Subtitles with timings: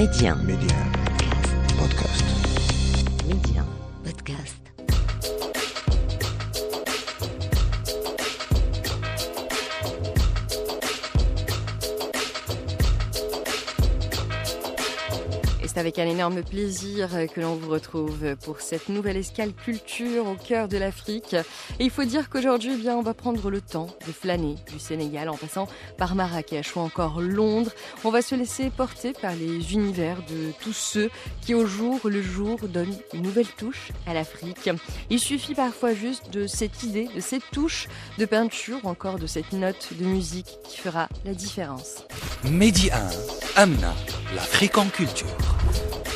[0.00, 0.34] Média.
[0.34, 0.78] Média.
[1.76, 2.24] Podcast.
[3.28, 3.62] Média.
[4.02, 4.59] Podcast.
[15.80, 20.68] Avec un énorme plaisir que l'on vous retrouve pour cette nouvelle escale culture au cœur
[20.68, 21.34] de l'Afrique.
[21.78, 24.78] Et il faut dire qu'aujourd'hui, eh bien, on va prendre le temps de flâner du
[24.78, 27.70] Sénégal en passant par Marrakech ou encore Londres.
[28.04, 32.20] On va se laisser porter par les univers de tous ceux qui, au jour le
[32.20, 34.68] jour, donnent une nouvelle touche à l'Afrique.
[35.08, 37.88] Il suffit parfois juste de cette idée, de cette touche
[38.18, 42.04] de peinture ou encore de cette note de musique qui fera la différence.
[42.44, 43.94] Mehdi 1, Amna.
[45.70, 46.09] out.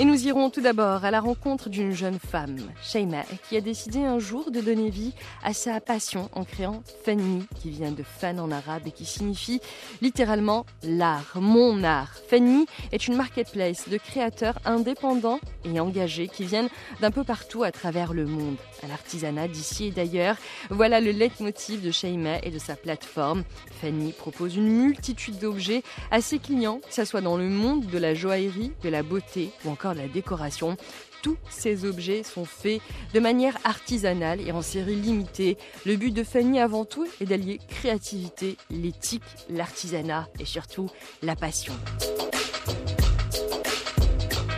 [0.00, 3.98] Et nous irons tout d'abord à la rencontre d'une jeune femme, Sheima, qui a décidé
[3.98, 5.12] un jour de donner vie
[5.44, 9.60] à sa passion en créant Fanny, qui vient de fan en arabe et qui signifie
[10.00, 12.14] littéralement l'art, mon art.
[12.28, 16.70] Fanny est une marketplace de créateurs indépendants et engagés qui viennent
[17.00, 20.36] d'un peu partout à travers le monde, à l'artisanat d'ici et d'ailleurs.
[20.70, 23.44] Voilà le leitmotiv de Sheima et de sa plateforme.
[23.82, 27.98] Fanny propose une multitude d'objets à ses clients, que ce soit dans le monde de
[27.98, 30.76] la joaillerie, de la beauté ou encore la décoration.
[31.22, 32.80] Tous ces objets sont faits
[33.14, 35.56] de manière artisanale et en série limitée.
[35.86, 40.88] Le but de Fanny avant tout est d'allier créativité, l'éthique, l'artisanat et surtout
[41.22, 41.74] la passion.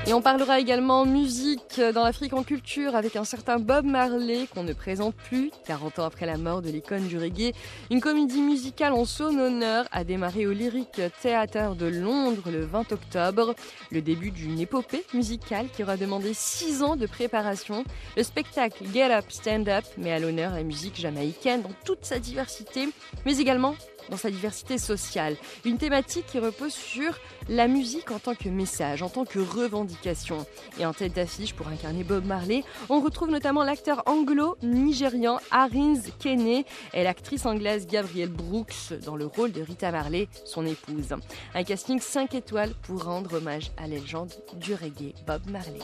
[0.07, 4.63] Et on parlera également musique dans l'Afrique en culture avec un certain Bob Marley qu'on
[4.63, 7.55] ne présente plus 40 ans après la mort de l'icône du reggae.
[7.91, 12.93] Une comédie musicale en son honneur a démarré au Lyric Theatre de Londres le 20
[12.93, 13.55] octobre.
[13.91, 17.83] Le début d'une épopée musicale qui aura demandé 6 ans de préparation.
[18.19, 22.19] Le spectacle Get Up, Stand Up met à l'honneur la musique jamaïcaine dans toute sa
[22.19, 22.91] diversité,
[23.25, 23.75] mais également
[24.11, 25.37] dans sa diversité sociale.
[25.65, 30.47] Une thématique qui repose sur la musique en tant que message, en tant que revendication.
[30.79, 36.65] Et en tête d'affiche pour incarner Bob Marley, on retrouve notamment l'acteur anglo-nigérian Harins Kene
[36.93, 41.15] et l'actrice anglaise Gabrielle Brooks dans le rôle de Rita Marley, son épouse.
[41.55, 45.81] Un casting 5 étoiles pour rendre hommage à la légende du reggae Bob Marley.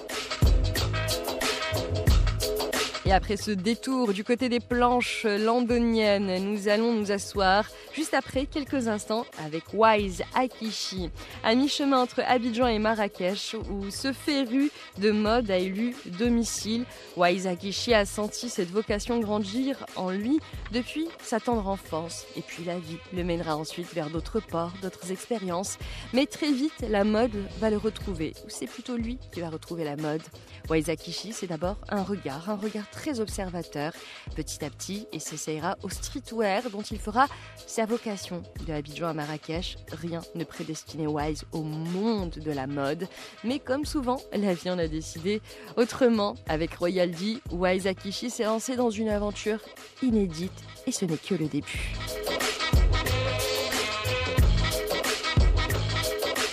[3.11, 8.47] Et après ce détour du côté des planches londoniennes, nous allons nous asseoir juste après
[8.47, 11.11] quelques instants avec Wise Akishi,
[11.43, 16.85] à mi-chemin entre Abidjan et Marrakech, où ce féru de mode a élu domicile.
[17.17, 20.39] Wise Akishi a senti cette vocation grandir en lui
[20.71, 22.27] depuis sa tendre enfance.
[22.37, 25.79] Et puis la vie le mènera ensuite vers d'autres ports, d'autres expériences.
[26.13, 28.35] Mais très vite, la mode va le retrouver.
[28.47, 30.23] Ou c'est plutôt lui qui va retrouver la mode?
[30.69, 33.93] Wise Akishi, c'est d'abord un regard, un regard très observateur.
[34.37, 37.27] Petit à petit, il s'essayera au streetwear dont il fera
[37.67, 38.43] sa vocation.
[38.67, 43.09] De Abidjan à Marrakech, rien ne prédestinait Wise au monde de la mode.
[43.45, 45.41] Mais comme souvent, la vie en a décidé
[45.77, 46.35] autrement.
[46.49, 49.61] Avec Royal D, Wise Akishi s'est lancé dans une aventure
[50.03, 50.53] inédite
[50.87, 51.95] et ce n'est que le début.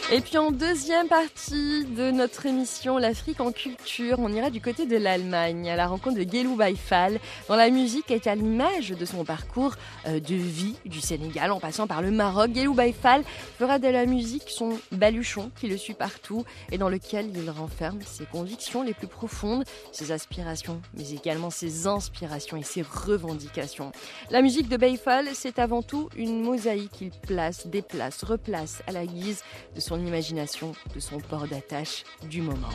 [0.10, 4.86] Et puis en deuxième partie de notre émission L'Afrique en culture, on ira du côté
[4.86, 7.20] de l'Allemagne à la rencontre de Gelou Baifal,
[7.50, 9.76] dont la musique est à l'image de son parcours
[10.08, 12.52] euh, de vie du Sénégal en passant par le Maroc.
[12.56, 13.26] Gelou Baifal
[13.60, 18.00] fera de la musique son baluchon qui le suit partout et dans lequel il renferme
[18.02, 23.92] ses convictions les plus profondes, ses aspirations, mais également ses inspirations et ses revendications.
[24.32, 29.06] La musique de Baifal, c'est avant tout une mosaïque qu'il place, déplace, replace à la
[29.06, 29.44] guise
[29.76, 32.70] de son imagination, de son port d'attache du moment.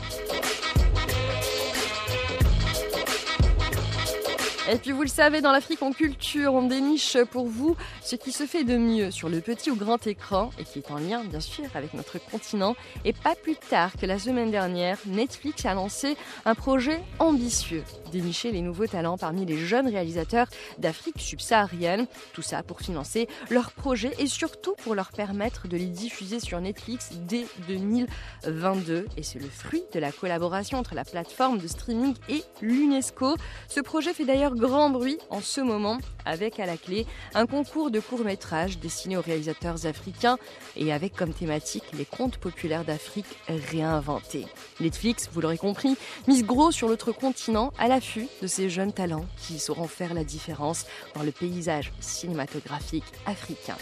[4.71, 8.31] Et puis vous le savez, dans l'Afrique en culture, on déniche pour vous ce qui
[8.31, 11.21] se fait de mieux sur le petit ou grand écran et qui est en lien
[11.25, 12.73] bien sûr avec notre continent.
[13.03, 16.15] Et pas plus tard que la semaine dernière, Netflix a lancé
[16.45, 20.47] un projet ambitieux, dénicher les nouveaux talents parmi les jeunes réalisateurs
[20.77, 22.07] d'Afrique subsaharienne.
[22.31, 26.61] Tout ça pour financer leurs projets et surtout pour leur permettre de les diffuser sur
[26.61, 29.07] Netflix dès 2022.
[29.17, 33.35] Et c'est le fruit de la collaboration entre la plateforme de streaming et l'UNESCO.
[33.67, 37.91] Ce projet fait d'ailleurs grand bruit en ce moment avec à la clé un concours
[37.91, 40.37] de courts-métrages destiné aux réalisateurs africains
[40.75, 44.45] et avec comme thématique les contes populaires d'Afrique réinventés.
[44.79, 45.95] Netflix, vous l'aurez compris,
[46.27, 50.23] mise gros sur l'autre continent à l'affût de ces jeunes talents qui sauront faire la
[50.23, 50.85] différence
[51.15, 53.77] dans le paysage cinématographique africain.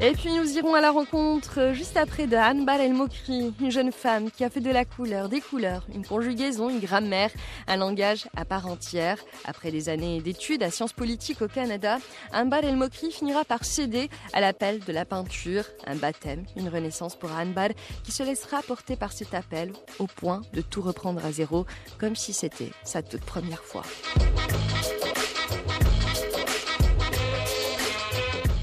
[0.00, 3.70] Et puis nous irons à la rencontre euh, juste après de Anbar El Mokri, une
[3.72, 7.30] jeune femme qui a fait de la couleur, des couleurs, une conjugaison, une grammaire,
[7.66, 9.18] un langage à part entière.
[9.44, 11.98] Après des années d'études à sciences politiques au Canada,
[12.32, 17.16] Anbar El Mokri finira par céder à l'appel de la peinture, un baptême, une renaissance
[17.16, 17.70] pour Anbar
[18.04, 21.66] qui se laissera porter par cet appel au point de tout reprendre à zéro
[21.98, 23.82] comme si c'était sa toute première fois.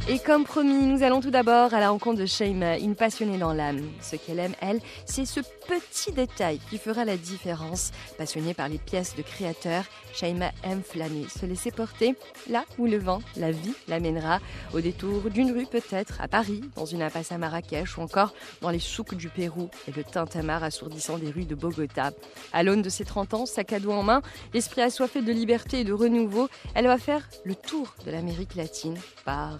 [0.07, 3.53] Et comme promis, nous allons tout d'abord à la rencontre de Shaima, une passionnée dans
[3.53, 3.81] l'âme.
[4.01, 7.89] Ce qu'elle aime, elle, c'est ce petit détail qui fera la différence.
[8.15, 12.15] Passionnée par les pièces de créateurs, Shaima aime flâner, se laisser porter
[12.47, 14.41] là où le vent, la vie l'amènera,
[14.75, 18.69] au détour d'une rue peut-être, à Paris, dans une impasse à Marrakech ou encore dans
[18.69, 22.11] les souks du Pérou et le tintamarre assourdissant des rues de Bogota.
[22.53, 24.21] À l'aune de ses 30 ans, sac à dos en main,
[24.53, 28.97] l'esprit assoiffé de liberté et de renouveau, elle va faire le tour de l'Amérique latine
[29.25, 29.57] par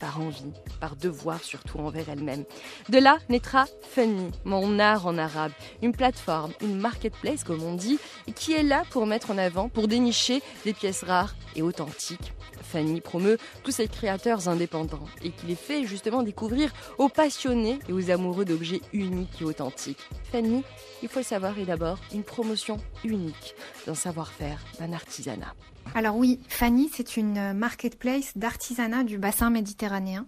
[0.00, 2.44] par envie, par devoir surtout envers elle-même.
[2.88, 7.98] De là naîtra Funny, mon art en arabe, une plateforme, une marketplace comme on dit,
[8.34, 12.32] qui est là pour mettre en avant, pour dénicher des pièces rares et authentiques.
[12.62, 17.92] Fanny promeut tous ces créateurs indépendants et qui les fait justement découvrir aux passionnés et
[17.92, 20.06] aux amoureux d'objets uniques et authentiques.
[20.30, 20.62] Fanny,
[21.02, 23.54] il faut le savoir, est d'abord une promotion unique
[23.86, 25.54] d'un savoir-faire, d'un artisanat.
[25.94, 30.26] Alors oui, Fanny, c'est une marketplace d'artisanat du bassin méditerranéen.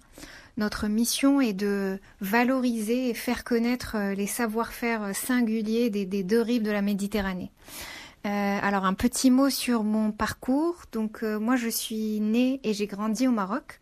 [0.57, 6.63] Notre mission est de valoriser et faire connaître euh, les savoir-faire singuliers des, deux rives
[6.63, 7.51] de la Méditerranée.
[8.27, 10.83] Euh, alors un petit mot sur mon parcours.
[10.93, 13.81] Donc euh, moi je suis née et j'ai grandi au Maroc.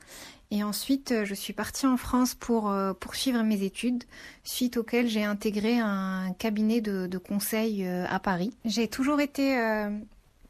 [0.50, 4.04] Et ensuite je suis partie en France pour poursuivre mes études,
[4.44, 8.54] suite auxquelles j'ai intégré un cabinet de, de conseil à Paris.
[8.64, 9.58] J'ai toujours été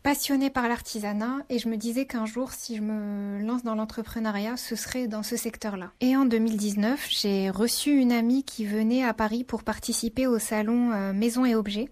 [0.03, 4.57] passionnée par l'artisanat et je me disais qu'un jour, si je me lance dans l'entrepreneuriat,
[4.57, 5.93] ce serait dans ce secteur-là.
[6.01, 10.93] Et en 2019, j'ai reçu une amie qui venait à Paris pour participer au salon
[10.93, 11.91] euh, Maison et Objets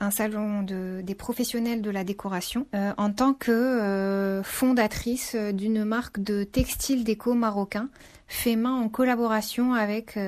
[0.00, 5.84] un salon de, des professionnels de la décoration, euh, en tant que euh, fondatrice d'une
[5.84, 7.90] marque de textile déco marocain
[8.26, 10.18] fait main en collaboration avec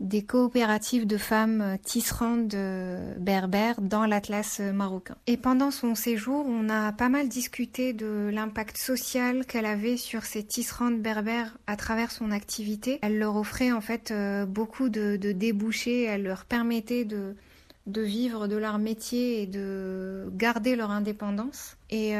[0.00, 5.14] des coopératives de femmes euh, tisserandes euh, berbères dans l'Atlas euh, marocain.
[5.26, 10.24] Et pendant son séjour, on a pas mal discuté de l'impact social qu'elle avait sur
[10.24, 12.98] ces tisserandes berbères à travers son activité.
[13.02, 14.12] Elle leur offrait en fait
[14.48, 17.34] beaucoup de, débouchés, elle leur permettait de,
[17.86, 21.76] vivre de leur métier et de garder leur indépendance.
[21.90, 22.14] Et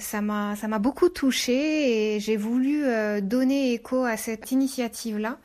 [0.00, 2.82] ça m'a ça m'a beaucoup touchée et j'ai voulu
[3.22, 5.38] donner écho à cette initiative là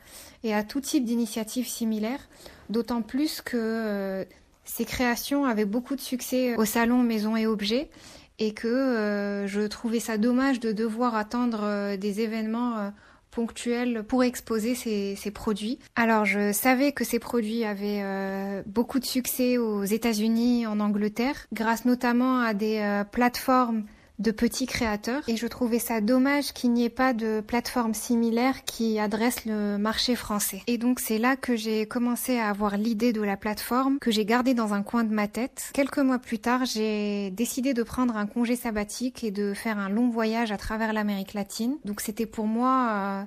[0.46, 2.28] et à tout type d'initiatives similaires,
[2.70, 4.24] d'autant plus que euh,
[4.64, 7.90] ces créations avaient beaucoup de succès au salon Maison et Objets
[8.38, 12.92] et que euh, je trouvais ça dommage de devoir attendre euh, des événements
[13.32, 15.78] ponctuels pour exposer ces, ces, produits.
[15.96, 21.84] Alors je savais que ces produits avaient beaucoup de succès aux États-Unis, en Angleterre, grâce
[21.84, 23.84] notamment à des plateformes
[24.18, 28.64] de petits créateurs et je trouvais ça dommage qu'il n'y ait pas de plateforme similaire
[28.64, 30.62] qui adresse le marché français.
[30.66, 34.24] Et donc c'est là que j'ai commencé à avoir l'idée de la plateforme que j'ai
[34.24, 35.70] gardée dans un coin de ma tête.
[35.74, 39.88] Quelques mois plus tard, j'ai décidé de prendre un congé sabbatique et de faire un
[39.88, 41.76] long voyage à travers l'Amérique latine.
[41.84, 43.24] Donc c'était pour moi euh,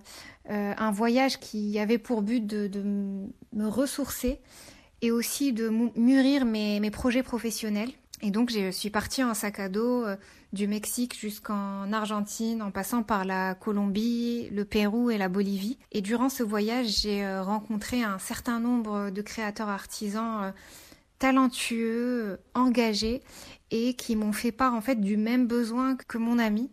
[0.52, 2.70] euh, un voyage qui avait pour but de,
[3.54, 4.40] me ressourcer
[5.02, 7.92] et aussi de mûrir mes, mes projets professionnels.
[8.22, 10.18] Et donc je suis partie en sac à dos euh,
[10.52, 15.78] du Mexique jusqu'en Argentine, en passant par la Colombie, le Pérou et la Bolivie.
[15.92, 20.52] Et durant ce voyage, j'ai euh, rencontré un certain nombre de créateurs artisans euh,
[21.18, 23.22] talentueux, engagés
[23.72, 26.72] et qui m'ont fait part en fait du même besoin que mon ami,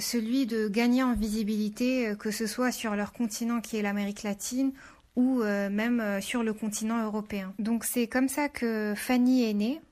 [0.00, 4.72] celui de gagner en visibilité, que ce soit sur leur continent qui est l'Amérique latine
[5.16, 7.52] ou même sur le continent européen.
[7.58, 9.82] Donc c'est comme ça que Fanny est née.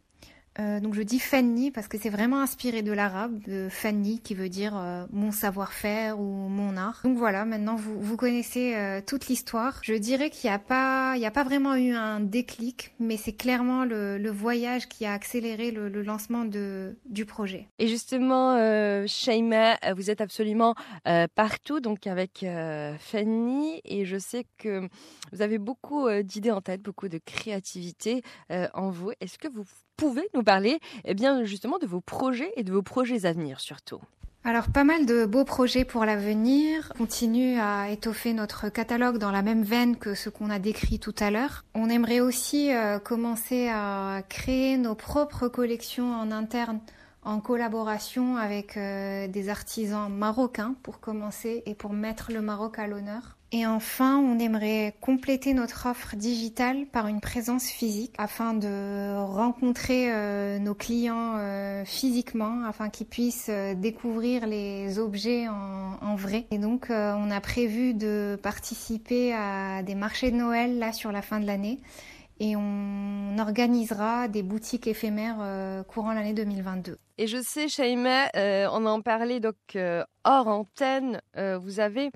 [0.59, 3.41] Euh, donc je dis Fanny parce que c'est vraiment inspiré de l'arabe,
[3.71, 7.01] Fanny qui veut dire euh, mon savoir-faire ou mon art.
[7.05, 9.81] Donc voilà, maintenant vous, vous connaissez euh, toute l'histoire.
[9.83, 13.85] Je dirais qu'il n'y a pas, a pas vraiment eu un déclic, mais c'est clairement
[13.85, 17.69] le, voyage qui a accéléré le, lancement du projet.
[17.79, 18.57] Et justement,
[19.07, 20.75] Shaima, vous êtes absolument
[21.35, 22.45] partout, donc avec
[22.99, 24.89] Fanny, et je sais que
[25.33, 29.13] vous avez beaucoup d'idées en tête, beaucoup de créativité en vous.
[29.21, 29.65] Est-ce que vous
[29.97, 33.61] pouvez nous parler eh bien, justement de vos projets et de vos projets à venir
[33.61, 34.01] surtout
[34.45, 36.93] alors pas mal de beaux projets pour l'avenir.
[36.97, 40.99] On continue à étoffer notre catalogue dans la même veine que ce qu'on a décrit
[40.99, 41.65] tout à l'heure.
[41.75, 46.81] On aimerait aussi euh, commencer à créer nos propres collections en interne
[47.25, 52.87] en collaboration avec euh, des artisans marocains pour commencer et pour mettre le Maroc à
[52.87, 53.37] l'honneur.
[53.55, 60.11] Et enfin, on aimerait compléter notre offre digitale par une présence physique afin de rencontrer
[60.11, 66.47] euh, nos clients euh, physiquement, afin qu'ils puissent euh, découvrir les objets en, vrai.
[66.51, 71.23] Et donc, on a prévu de participer à des marchés de Noël là sur la
[71.23, 71.81] fin de l'année
[72.39, 76.99] et on organisera des boutiques éphémères courant l'année 2022.
[77.17, 79.57] Et je sais, Shaima, on en parlait donc
[80.25, 82.11] hors antenne, vous avez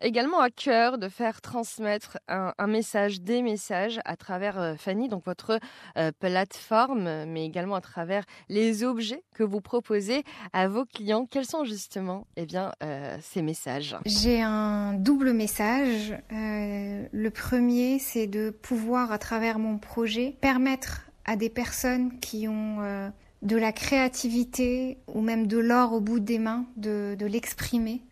[0.00, 5.24] également à cœur de faire transmettre un, message, des messages à travers euh, Fanny, donc
[5.24, 5.58] votre
[5.96, 11.26] euh, plateforme, mais également à travers les objets que vous proposez à vos clients.
[11.30, 13.96] Quels sont justement eh bien, euh, ces messages?
[14.06, 16.14] J'ai un double message.
[16.30, 23.10] le premier, c'est de pouvoir, à travers mon projet, permettre à des personnes qui ont
[23.42, 28.02] de la créativité ou même de l'or au bout des mains, de l'exprimer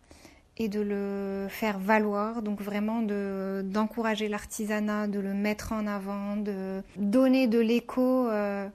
[0.57, 6.35] et de le faire valoir, donc vraiment de d'encourager l'artisanat, de le mettre en avant,
[6.35, 8.67] de donner de l'écho euh,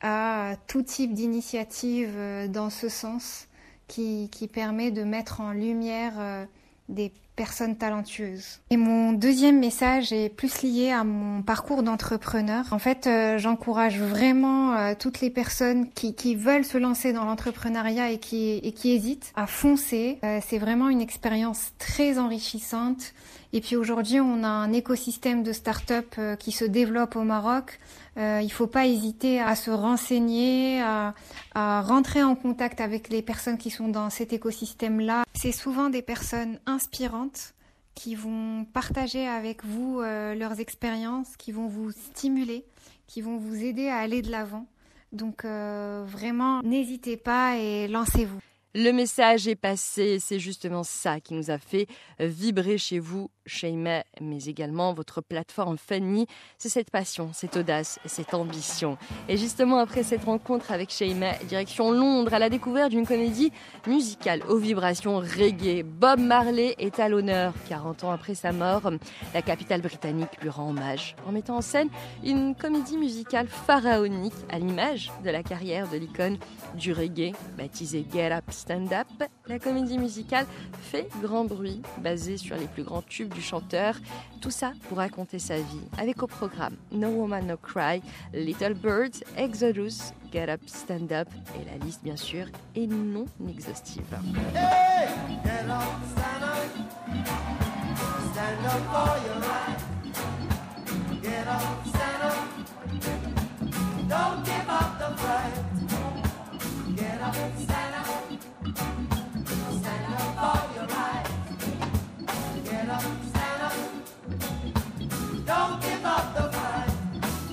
[0.00, 3.48] à tout type d'initiative euh, dans ce sens
[3.88, 6.44] qui, qui, permet de mettre en lumière euh,
[6.88, 8.60] des personnes talentueuses.
[8.70, 12.64] Et mon deuxième message est plus lié à mon parcours d'entrepreneur.
[12.72, 17.24] En fait, euh, j'encourage vraiment euh, toutes les personnes qui, qui, veulent se lancer dans
[17.24, 20.18] l'entrepreneuriat et qui, et qui hésitent à foncer.
[20.24, 23.12] Euh, c'est vraiment une expérience très enrichissante.
[23.56, 27.80] Et puis aujourd'hui, on a un écosystème de start-up qui se développe au Maroc.
[28.18, 31.14] Euh, il ne faut pas hésiter à se renseigner, à,
[31.54, 35.24] rentrer en contact avec les personnes qui sont dans cet écosystème-là.
[35.32, 37.54] C'est souvent des personnes inspirantes
[37.94, 42.66] qui vont partager avec vous euh, leurs expériences, qui vont vous stimuler,
[43.06, 44.66] qui vont vous aider à aller de l'avant.
[45.12, 48.40] Donc euh, vraiment, n'hésitez pas et lancez-vous.
[48.74, 51.86] Le message est passé, c'est justement ça qui nous a fait
[52.18, 56.26] vibrer chez vous Sheima, mais également votre plateforme Fanny.
[56.58, 58.98] C'est cette passion, cette audace et cette ambition.
[59.28, 63.52] Et justement, après cette rencontre avec Sheima, direction Londres, à la découverte d'une comédie
[63.86, 65.82] musicale aux vibrations reggae.
[65.84, 67.52] Bob Marley est à l'honneur.
[67.68, 68.90] 40 ans après sa mort,
[69.34, 71.88] la capitale britannique lui rend hommage en mettant en scène
[72.24, 76.38] une comédie musicale pharaonique à l'image de la carrière de l'icône
[76.74, 79.28] du reggae, baptisée Get Up Stand Up.
[79.46, 80.46] La comédie musicale
[80.80, 83.96] fait grand bruit, basée sur les plus grands tubes chanteur.
[84.40, 88.02] Tout ça pour raconter sa vie, avec au programme No Woman No Cry,
[88.32, 91.28] Little Birds, Exodus, Get Up, Stand Up,
[91.60, 94.04] et la liste bien sûr est non exhaustive.
[104.08, 105.66] Don't give up the fight.
[106.96, 107.85] Get.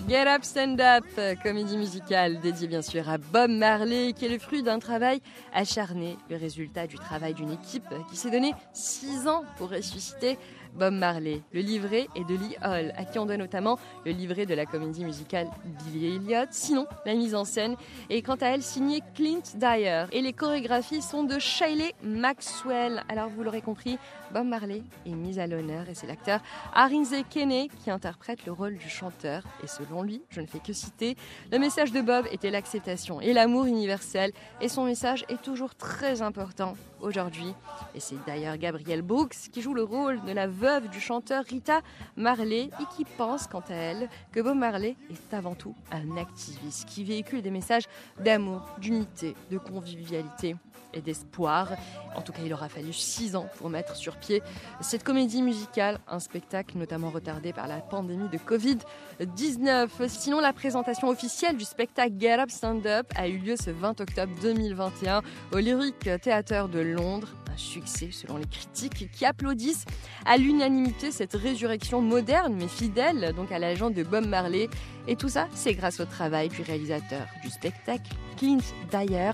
[0.07, 1.05] Get Up Stand Up,
[1.41, 5.21] comédie musicale dédiée bien sûr à Bob Marley, qui est le fruit d'un travail
[5.53, 10.37] acharné, le résultat du travail d'une équipe qui s'est donné six ans pour ressusciter
[10.73, 11.41] Bob Marley.
[11.53, 14.65] Le livret est de Lee Hall, à qui on doit notamment le livret de la
[14.65, 16.47] comédie musicale Billy Elliot.
[16.51, 17.75] Sinon, la mise en scène
[18.09, 20.05] est quant à elle signée Clint Dyer.
[20.11, 23.03] Et les chorégraphies sont de Shiley Maxwell.
[23.09, 23.97] Alors vous l'aurez compris,
[24.33, 26.41] Bob Marley est mis à l'honneur et c'est l'acteur
[26.73, 29.43] Arinze Kene qui interprète le rôle du chanteur.
[29.63, 31.15] Et selon lui, je ne fais que citer,
[31.51, 34.31] le message de Bob était l'acceptation et l'amour universel.
[34.61, 37.53] Et son message est toujours très important aujourd'hui.
[37.93, 41.81] Et c'est d'ailleurs Gabrielle Brooks qui joue le rôle de la veuve du chanteur Rita
[42.15, 46.87] Marley et qui pense, quant à elle, que Bob Marley est avant tout un activiste
[46.87, 47.83] qui véhicule des messages
[48.19, 50.55] d'amour, d'unité, de convivialité
[50.93, 51.71] et d'espoir.
[52.15, 54.41] En tout cas, il aura fallu six ans pour mettre sur pied
[54.81, 60.07] cette comédie musicale, un spectacle notamment retardé par la pandémie de Covid-19.
[60.07, 64.01] Sinon, la présentation officielle du spectacle Get Up Stand Up a eu lieu ce 20
[64.01, 69.85] octobre 2021 au Lyric Theatre de Londres un succès selon les critiques qui applaudissent
[70.25, 74.69] à l'unanimité cette résurrection moderne mais fidèle donc à la légende de Bob Marley.
[75.07, 78.59] Et tout ça, c'est grâce au travail du réalisateur du spectacle, Clint
[78.89, 79.31] Dyer,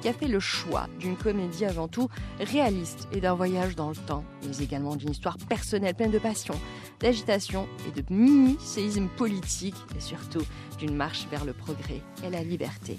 [0.00, 2.08] qui a fait le choix d'une comédie avant tout
[2.40, 6.54] réaliste et d'un voyage dans le temps, mais également d'une histoire personnelle pleine de passion,
[6.98, 10.44] d'agitation et de mini-séisme politique et surtout
[10.78, 12.98] d'une marche vers le progrès et la liberté.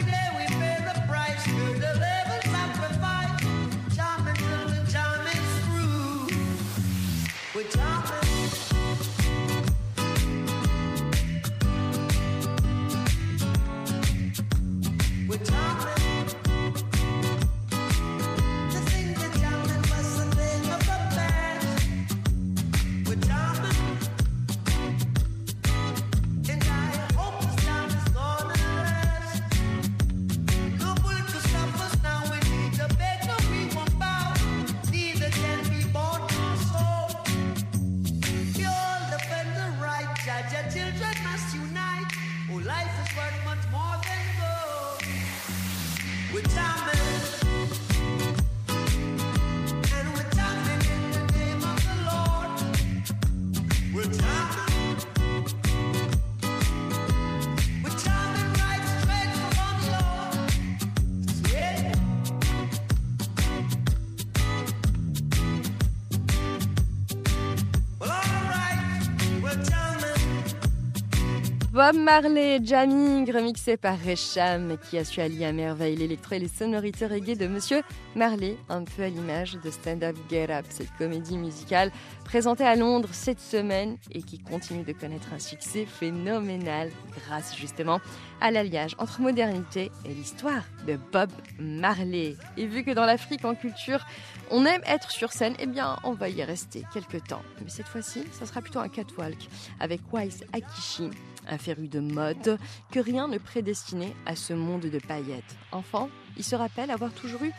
[71.81, 76.47] Bob Marley, Jamming, remixé par Recham, qui a su allier à merveille l'électro et les
[76.47, 77.81] sonorités reggae de Monsieur
[78.15, 81.91] Marley, un peu à l'image de Stand Up Get Up, cette comédie musicale
[82.23, 87.99] présentée à Londres cette semaine et qui continue de connaître un succès phénoménal grâce justement
[88.41, 92.35] à l'alliage entre modernité et l'histoire de Bob Marley.
[92.57, 94.05] Et vu que dans l'Afrique en culture,
[94.51, 97.41] on aime être sur scène, eh bien on va y rester quelques temps.
[97.59, 99.47] Mais cette fois-ci, ça sera plutôt un catwalk
[99.79, 101.09] avec Wise Akishi
[101.51, 102.57] un féru de mode,
[102.91, 105.55] que rien ne prédestinait à ce monde de paillettes.
[105.71, 107.51] Enfant, il se rappelle avoir toujours eu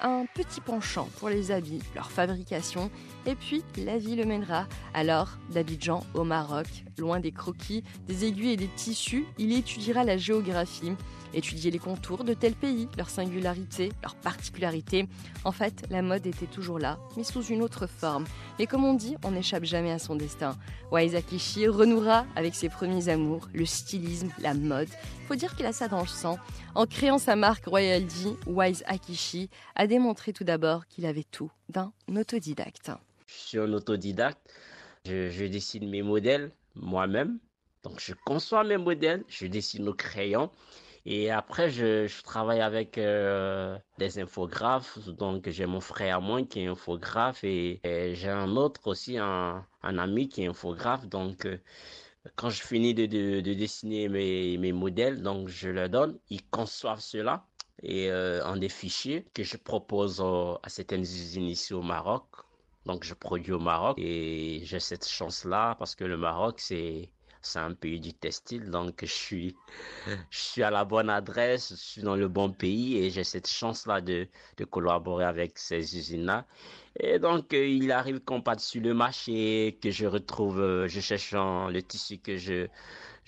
[0.00, 2.90] un petit penchant pour les habits, leur fabrication,
[3.26, 4.66] et puis la vie le mènera.
[4.94, 6.66] Alors, d'Abidjan au Maroc,
[6.98, 10.92] loin des croquis, des aiguilles et des tissus, il étudiera la géographie,
[11.34, 15.08] étudier les contours de tel pays, leurs singularités, leurs particularités.
[15.44, 18.24] En fait, la mode était toujours là, mais sous une autre forme.
[18.58, 20.56] Et comme on dit, on n'échappe jamais à son destin.
[20.90, 24.88] Wise Akishi renouera avec ses premiers amours, le stylisme, la mode.
[25.26, 26.38] Faut dire qu'il a ça dans le sang.
[26.74, 31.92] En créant sa marque Royalty, Wise Akishi a démontré tout d'abord qu'il avait tout d'un
[32.14, 32.92] autodidacte.
[33.26, 34.40] Je suis un autodidacte.
[35.04, 37.38] Je, dessine mes modèles moi-même.
[37.82, 40.50] Donc je conçois mes modèles, je dessine au crayon
[41.10, 44.98] et après, je, travaille avec euh, des infographes.
[45.08, 47.80] Donc, j'ai mon frère à moi qui est infographe et,
[48.12, 51.06] j'ai un autre aussi, un, ami qui est infographe.
[51.06, 51.56] Donc, euh,
[52.36, 56.44] quand je finis de, de, de, dessiner mes, mes modèles, donc je leur donne, ils
[56.50, 57.47] conçoivent cela
[57.82, 60.20] et euh, en des fichiers que je propose
[60.62, 62.24] à certaines usines ici au Maroc.
[62.86, 67.10] Donc, je produis au Maroc et j'ai cette chance-là parce que le Maroc, c'est
[67.40, 69.56] c'est un pays du textile, donc je suis,
[70.30, 73.48] je suis à la bonne adresse, je suis dans le bon pays et j'ai cette
[73.48, 76.46] chance-là de, de, collaborer avec ces usines-là.
[77.00, 81.00] Et donc, euh, il arrive qu'on passe sur le marché, que je retrouve, euh, je
[81.00, 82.66] cherche le tissu que je,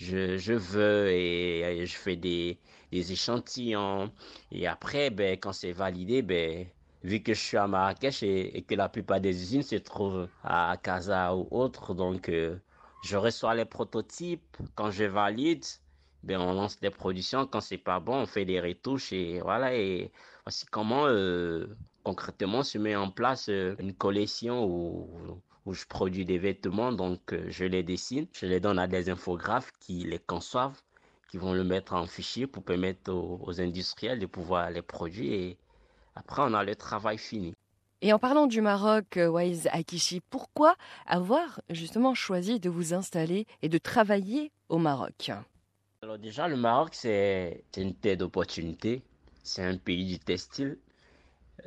[0.01, 2.57] je, veux et, je fais des,
[2.91, 4.11] échantillons.
[4.51, 6.67] Et après, ben, quand c'est validé, ben,
[7.03, 10.77] vu que je suis à Marrakech et, que la plupart des usines se trouvent à
[10.81, 12.57] Casa ou autre, donc euh,
[13.03, 14.57] je reçois les prototypes.
[14.75, 15.65] Quand je valide,
[16.23, 17.45] ben on lance des productions.
[17.47, 19.75] Quand c'est pas bon, on fait des retouches et voilà.
[19.75, 20.11] Et
[20.45, 21.67] voici comment euh,
[22.03, 26.91] concrètement se met en place euh, une collection où, où je produis des vêtements.
[26.91, 30.81] Donc euh, je les dessine, je les donne à des infographes qui les conçoivent,
[31.29, 35.33] qui vont le mettre en fichier pour permettre aux, aux industriels de pouvoir les produire.
[35.33, 35.57] Et
[36.15, 37.53] après, on a le travail fini.
[38.03, 43.45] Et en parlant du Maroc, euh, Wise Akishi, pourquoi avoir justement choisi de vous installer
[43.61, 45.31] et de travailler au Maroc?
[46.01, 49.03] Alors déjà, le Maroc, c'est une terre d'opportunité.
[49.43, 50.79] C'est un pays du textile.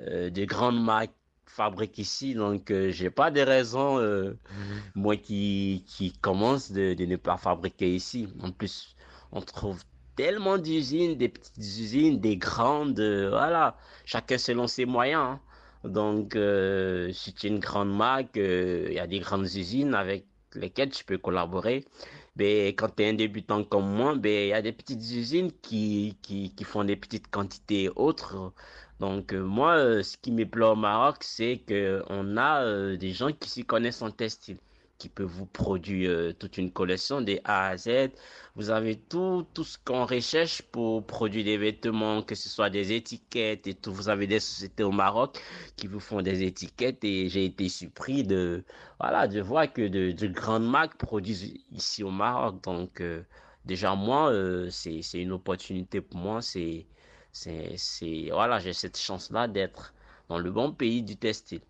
[0.00, 1.12] Euh, de grandes marques
[1.54, 4.82] fabriquent ici, donc euh, j'ai pas de raison, euh, mhm.
[4.96, 8.28] moi qui, qui commence de, de, ne pas fabriquer ici.
[8.42, 8.96] En plus,
[9.32, 9.82] on trouve
[10.16, 15.22] tellement d'usines, des petites usines, des grandes, voilà, chacun selon ses moyens.
[15.22, 15.40] Hein.
[15.84, 19.94] Donc, euh, si tu es une grande marque, euh, il y a des grandes usines
[19.94, 21.84] avec lesquelles tu peux collaborer.
[22.36, 25.52] Mais quand tu es un débutant comme moi, ben, il y a des petites usines
[25.62, 28.52] qui, qui, qui font des petites quantités autres.
[29.04, 33.12] Donc, euh, moi, euh, ce qui me plaît au Maroc, c'est qu'on a euh, des
[33.12, 34.56] gens qui s'y connaissent en textile
[34.96, 38.12] qui peut vous produire toute une collection des A à Z.
[38.56, 42.92] Vous avez tout, tout ce qu'on recherche pour produire des vêtements, que ce soit des
[42.92, 43.92] étiquettes et tout.
[43.92, 45.38] Vous avez des sociétés au Maroc
[45.76, 48.64] qui vous font des étiquettes et j'ai été surpris de,
[48.98, 52.62] voilà, de voir que de, de grandes marques produisent ici au Maroc.
[52.62, 53.02] Donc,
[53.64, 56.40] déjà, moi, euh, c'est une opportunité pour moi.
[56.40, 56.86] C'est,
[57.34, 59.92] c'est, voilà, j'ai cette chance-là d'être
[60.28, 61.62] dans le bon pays du textile.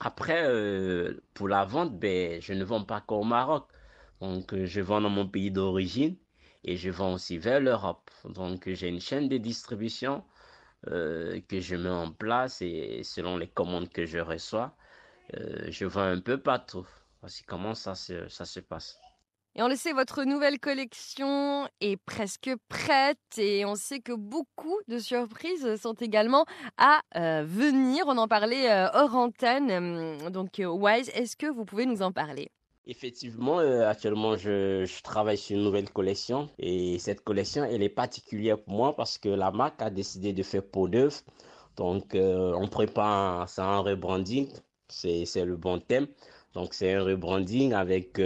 [0.00, 3.68] Après, euh, pour la vente, ben, je ne vends pas qu'au Maroc.
[4.20, 6.16] Donc, euh, je vends dans mon pays d'origine
[6.64, 8.10] et je vends aussi vers l'Europe.
[8.24, 10.24] Donc, j'ai une chaîne de distribution
[10.88, 14.74] euh, que je mets en place et selon les commandes que je reçois,
[15.68, 16.86] je vends un peu partout.
[17.20, 19.05] Voici comment ça se passe.
[19.58, 24.78] Et on le sait, votre nouvelle collection est presque prête et on sait que beaucoup
[24.86, 26.44] de surprises sont également
[26.76, 28.04] à euh, venir.
[28.06, 30.28] On en parlait euh, hors antenne.
[30.30, 32.50] Donc, euh, Wise, est-ce que vous pouvez nous en parler?
[32.86, 38.74] Effectivement, actuellement, je, travaille sur une nouvelle collection et cette collection, elle est particulière pour
[38.74, 41.24] moi parce que la marque a décidé de faire peau d'œuf.
[41.76, 44.52] Donc, on prépare ça un rebranding,
[44.88, 46.06] c'est le bon thème.
[46.52, 48.20] Donc, c'est un rebranding avec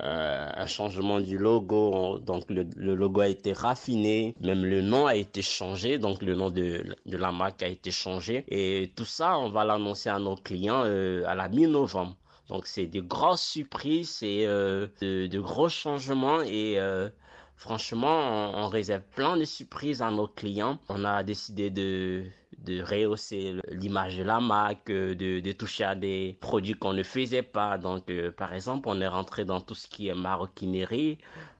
[0.00, 2.18] euh, un changement du logo.
[2.18, 5.98] Donc, le, le logo a été raffiné, même le nom a été changé.
[5.98, 8.44] Donc, le nom de, de la marque a été changé.
[8.48, 12.16] Et tout ça, on va l'annoncer à nos clients euh, à la mi-novembre.
[12.48, 17.08] Donc, c'est de grosses surprises et euh, de, gros changements et euh,
[17.56, 20.78] franchement, on réserve plein de surprises à nos clients.
[20.88, 22.24] On a décidé de,
[22.58, 27.02] de rehausser l'image de la marque, euh, de, de toucher à des produits qu'on ne
[27.02, 27.78] faisait pas.
[27.78, 31.18] Donc, euh, par exemple, on est rentré dans tout ce qui est maroquinerie.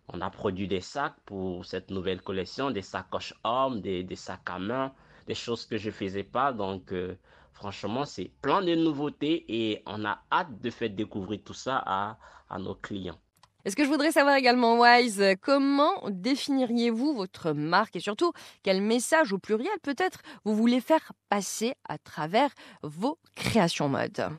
[0.08, 4.48] On a produit des sacs pour cette nouvelle collection, des sacoches hommes, des, des sacs
[4.50, 4.94] à main,
[5.26, 6.52] des choses que je faisais pas.
[6.52, 7.16] Donc, euh,
[7.52, 12.18] franchement, c'est plein de nouveautés et on a hâte de faire découvrir tout ça à,
[12.48, 13.20] à nos clients.
[13.68, 19.34] Est-ce que je voudrais savoir également, Wise, comment définiriez-vous votre marque et surtout quel message
[19.34, 22.48] au pluriel peut-être vous voulez faire passer à travers
[22.82, 24.30] vos créations mode?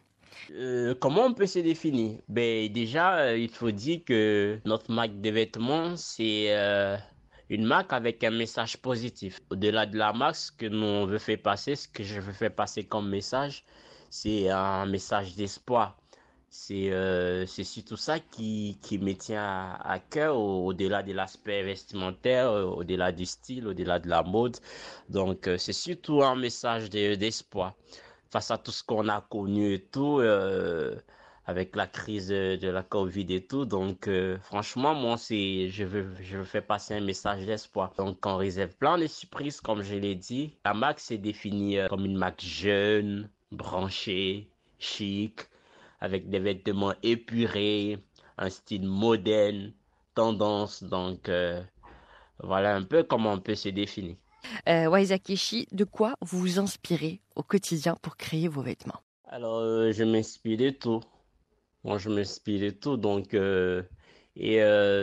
[0.49, 2.17] Euh, comment on peut se définir?
[2.27, 6.97] Ben, déjà, euh, il faut dire que notre marque de vêtements, c'est euh,
[7.49, 9.39] une marque avec un message positif.
[9.51, 12.55] Au-delà de la marque, ce que nous veut faire passer, ce que je veux faire
[12.55, 13.63] passer comme message,
[14.09, 15.98] c'est un message d'espoir.
[16.51, 22.49] C'est euh, surtout ça qui, qui me tient à, cœur, au- au-delà de l'aspect vestimentaire,
[22.51, 24.57] euh, au-delà du style, au-delà de la mode.
[25.09, 27.75] Donc, euh, c'est surtout un message de- d'espoir
[28.31, 30.95] face à tout ce qu'on a connu et tout, euh,
[31.45, 33.65] avec la crise de, la Covid et tout.
[33.65, 34.09] Donc,
[34.41, 37.93] franchement, moi, je veux, je veux faire passer un message d'espoir.
[37.97, 40.57] Donc, on réserve plein de surprises, comme je l'ai dit.
[40.65, 45.48] La marque s'est définie comme une marque jeune, branchée, chic,
[45.99, 47.97] avec des vêtements épurés,
[48.37, 49.73] un style moderne,
[50.15, 50.83] tendance.
[50.83, 51.61] Donc, euh,
[52.41, 54.15] voilà un peu comment on peut se définir.
[54.67, 54.89] euh,
[55.71, 59.01] de quoi vous vous inspirez au quotidien pour créer vos vêtements?
[59.27, 61.01] Alors, euh, je m'inspire de tout.
[61.83, 62.97] Moi, je m'inspire de tout.
[62.97, 63.83] Donc, euh,
[64.35, 64.59] et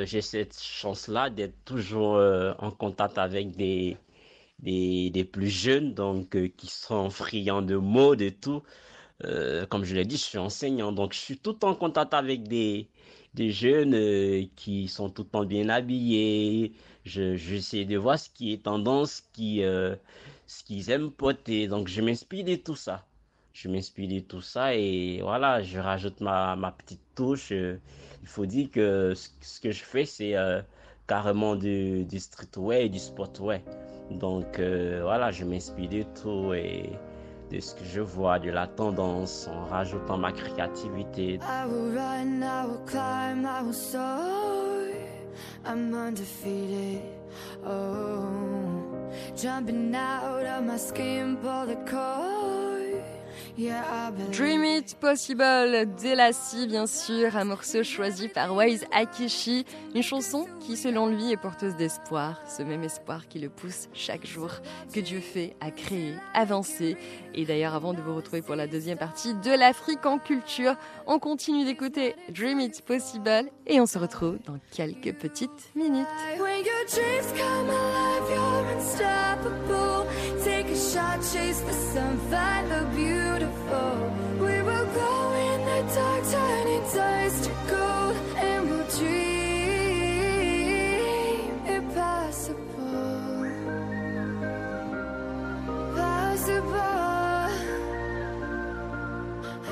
[0.07, 2.17] j'ai cette chance-là d'être toujours
[2.59, 3.99] en contact avec des,
[4.61, 8.63] des, des plus jeunes, donc qui sont friands de mode et tout.
[9.25, 12.43] Euh, comme je l'ai dit, je suis enseignant, donc je suis tout en contact avec
[12.49, 12.89] des,
[13.35, 16.73] des jeunes euh, qui sont tout le temps bien habillés.
[17.05, 19.97] Je, j'essaie de voir ce qui est tendance, ce qui, euh,
[20.47, 21.67] ce qu'ils aiment porter.
[21.69, 23.07] Donc, je m'inspire de tout ça.
[23.55, 27.53] Je m'inspire de tout ça et voilà, je rajoute ma, ma petite touche.
[27.53, 30.35] Il faut dire que ce, que je fais, c'est
[31.07, 33.61] carrément du, du streetwear et du sportwear.
[34.11, 36.91] Donc voilà, je m'inspire de tout et
[37.51, 41.39] de ce que je vois, de la tendance, en rajoutant ma créativité.
[41.43, 44.67] I will run, I will climb, I will soar.
[45.65, 47.03] I'm undefeated.
[47.67, 48.23] Oh,
[49.35, 52.36] jumping out of my skin, the.
[54.33, 59.64] Dream It Possible d'Elassie, bien sûr, un morceau choisi par Wise Akishi,
[59.95, 64.27] une chanson qui, selon lui, est porteuse d'espoir, ce même espoir qui le pousse chaque
[64.27, 64.51] jour,
[64.92, 66.99] que Dieu fait à créer, avancer.
[67.35, 70.75] Et d'ailleurs, avant de vous retrouver pour la deuxième partie de l'Afrique en culture,
[71.07, 76.07] on continue d'écouter Dream It Possible et on se retrouve dans quelques petites minutes.
[76.38, 76.87] When your
[83.47, 90.27] We will go in the dark, turning dust to gold, and we'll dream
[91.67, 92.57] impossible.
[95.95, 96.75] Possible.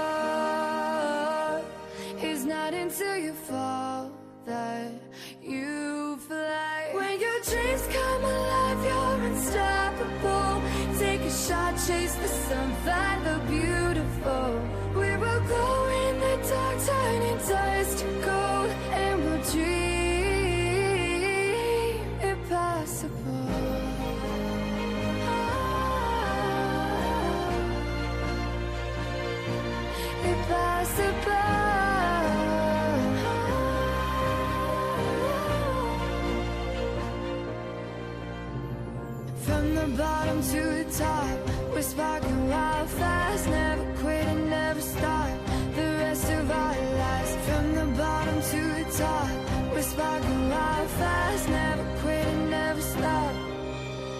[3.01, 4.11] Until you fall
[4.45, 4.91] that
[5.41, 6.89] you fly.
[6.93, 10.61] When your dreams come alive, you're unstoppable.
[10.99, 14.60] Take a shot, chase the sun, find the beautiful.
[41.01, 41.37] Top,
[41.73, 43.47] we're sparking wild fast.
[43.47, 45.29] Never quit and never stop.
[45.77, 49.29] The rest of our lives, from the bottom to the top,
[49.73, 51.49] we're sparking wild fast.
[51.49, 53.33] Never quit and never stop.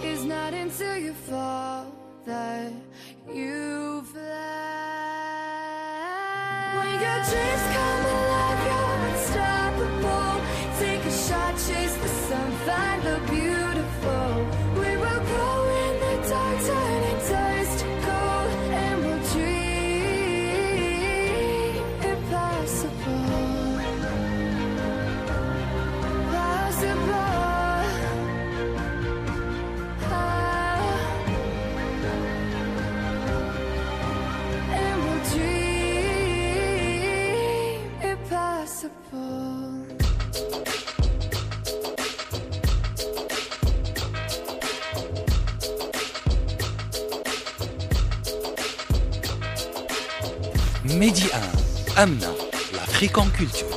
[0.10, 1.86] It's not until you fall
[2.26, 2.72] that
[3.39, 4.52] you fly.
[6.78, 7.61] When your dreams
[51.97, 52.27] Amna,
[52.73, 53.67] l'Afrique en culture.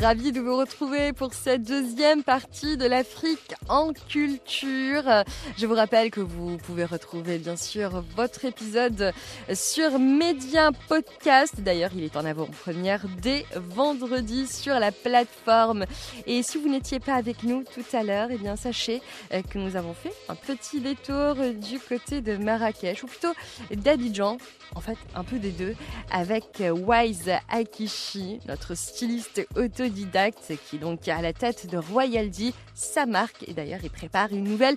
[0.00, 5.24] Ravi de vous retrouver pour cette deuxième partie de l'Afrique en culture.
[5.56, 9.12] Je vous rappelle que vous pouvez retrouver bien sûr votre épisode
[9.52, 11.54] sur Média Podcast.
[11.58, 15.84] D'ailleurs, il est en avant-première dès vendredi sur la plateforme.
[16.26, 19.02] Et si vous n'étiez pas avec nous tout à l'heure, eh bien sachez
[19.32, 23.32] euh, que nous avons fait un petit détour du côté de Marrakech, ou plutôt
[23.70, 24.38] d'Abidjan,
[24.74, 25.74] en fait un peu des deux,
[26.10, 33.06] avec Wise Akishi, notre styliste autodidacte qui est donc à la tête de Royalty, sa
[33.06, 34.76] marque, et d'ailleurs il prépare une nouvelle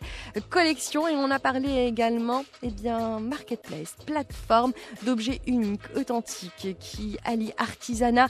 [0.49, 7.53] collection et on a parlé également eh bien marketplace, plateforme d'objets uniques, authentiques qui allient
[7.59, 8.27] artisanat,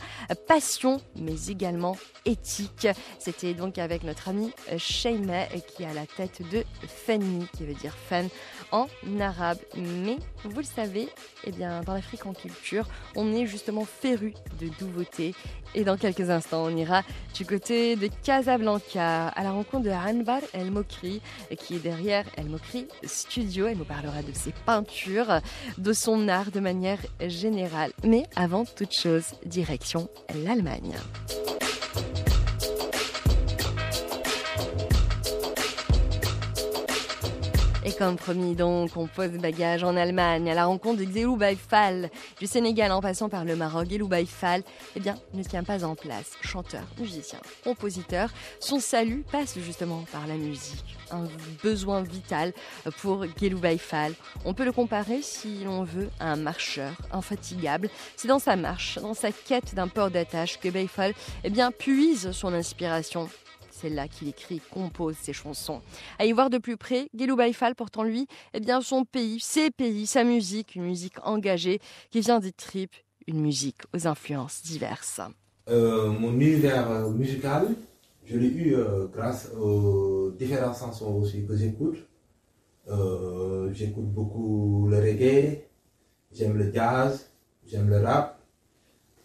[0.48, 2.88] passion mais également éthique.
[3.18, 7.96] C'était donc avec notre ami Sheima qui à la tête de Fanny qui veut dire
[7.96, 8.28] fan
[8.72, 8.88] en
[9.20, 9.58] arabe.
[9.78, 11.08] Mais vous le savez,
[11.46, 15.34] eh bien dans l'Afrique en culture, on est justement féru de nouveautés
[15.74, 19.90] et dans quelques instants, on ira du côté de Casablanca à la rencontre de
[20.42, 21.22] Anbar El Mokri,
[21.58, 23.68] qui est derrière El Mokri Studio.
[23.68, 25.42] Elle nous parlera de ses peintures,
[25.78, 27.92] de son art de manière générale.
[28.04, 30.10] Mais avant toute chose, direction
[30.46, 30.96] l'Allemagne.
[37.98, 42.10] Comme promis donc, on pose bagage en Allemagne à la rencontre de Xelou Baifal.
[42.40, 44.64] Du Sénégal en passant par le Maroc, Xelou Baifal,
[44.96, 46.32] eh bien, ne tient pas en place.
[46.42, 50.98] Chanteur, musicien, compositeur, son salut passe justement par la musique.
[51.12, 51.26] Un
[51.64, 52.54] besoin vital
[53.02, 54.14] pour Xelou Baifal.
[54.46, 57.90] On peut le comparer, si l'on veut, à un marcheur infatigable.
[58.16, 62.32] C'est dans sa marche, dans sa quête d'un port d'attache que Baifal, eh bien, puise
[62.32, 63.30] son inspiration
[63.82, 65.82] c'est là qu'il écrit compose ses chansons.
[66.20, 69.40] À y voir de plus près, Guélou Baïfal porte en lui eh bien, son pays,
[69.40, 71.80] ses pays, sa musique, une musique engagée
[72.12, 72.96] qui vient des tripes,
[73.28, 75.22] une musique aux influences diverses.
[75.70, 77.70] Euh, mon univers euh, musical,
[78.26, 81.98] je l'ai eu euh, grâce aux différentes chansons aussi que j'écoute.
[83.74, 85.62] J'écoute beaucoup le reggae,
[86.34, 87.30] j'aime le jazz,
[87.66, 88.41] j'aime le rap.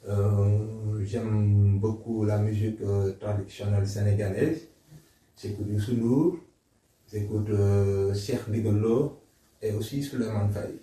[0.09, 4.69] Euh, j'aime beaucoup la musique euh, traditionnelle sénégalaise.
[5.37, 6.41] J'écoute Youssou
[7.11, 9.21] j'écoute euh, Cheikh Digolo
[9.61, 10.79] et aussi Suleiman Faye.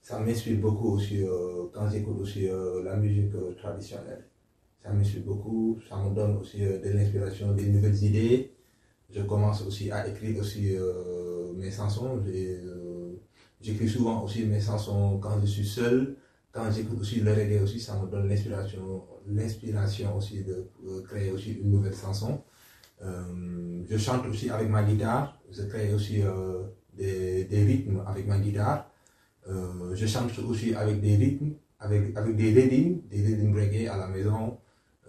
[0.00, 2.48] Ça m'inspire beaucoup aussi euh, quand j'écoute aussi
[2.84, 4.24] la musique traditionnelle.
[4.82, 8.52] Ça m'inspire beaucoup, ça me donne aussi de l'inspiration, des nouvelles idées.
[9.10, 10.76] Je commence aussi à écrire aussi
[11.56, 12.22] mes chansons.
[13.60, 16.16] J'écris souvent aussi mes chansons quand je suis seul
[16.56, 20.66] quand j'écoute aussi le reggae aussi, ça me donne l'inspiration, l'inspiration aussi de
[21.06, 22.42] créer aussi une nouvelle chanson.
[23.02, 26.62] Euh, je chante aussi avec ma guitare, je crée aussi euh,
[26.94, 28.90] des, rythmes avec ma guitare.
[29.48, 33.98] Euh, je chante aussi avec des rythmes, avec, avec des rythmes, des rythmes reggae à
[33.98, 34.58] la maison.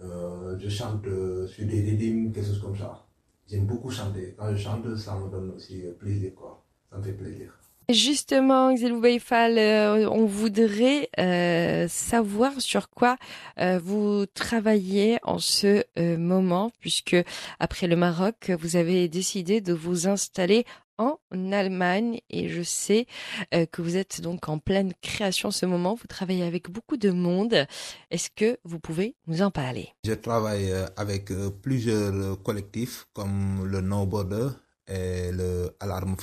[0.00, 1.04] Je chante
[1.46, 3.04] sur des rythmes, quelque chose comme ça.
[3.48, 4.34] J'aime beaucoup chanter.
[4.36, 6.62] Quand je chante, ça me donne aussi plaisir, quoi.
[6.90, 7.57] Ça me fait plaisir.
[7.90, 13.16] Justement, Xelou Baïfal, euh, on voudrait euh, savoir sur quoi
[13.58, 15.82] euh, vous travaillez en ce
[16.18, 17.16] moment, puisque
[17.58, 20.66] après le Maroc, vous avez décidé de vous installer
[20.98, 23.06] en Allemagne et je sais
[23.52, 25.94] que vous êtes donc en pleine création en ce moment.
[25.94, 27.66] Vous travaillez avec beaucoup de monde.
[28.10, 29.94] Est-ce que vous pouvez nous en parler?
[30.04, 34.48] Je travaille avec plusieurs collectifs comme le No Border
[34.88, 36.16] et le Alarm.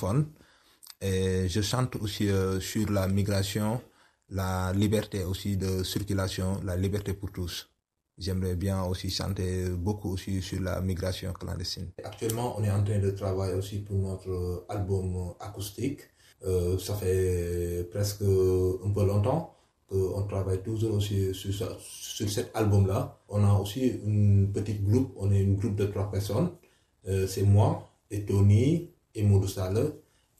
[1.01, 3.81] Et je chante aussi euh, sur la migration,
[4.29, 7.69] la liberté aussi de circulation, la liberté pour tous.
[8.17, 11.91] j'aimerais bien aussi chanter beaucoup aussi sur la migration clandestine.
[12.03, 16.01] Actuellement, on est en train de travailler aussi pour notre album acoustique.
[16.45, 19.55] Euh, ça fait presque un peu longtemps
[19.87, 23.19] qu'on travaille toujours aussi sur, sur cet album-là.
[23.29, 26.51] On a aussi une petite groupe, on est une groupe de trois personnes.
[27.07, 29.93] Euh, c'est moi et Tony et Sall.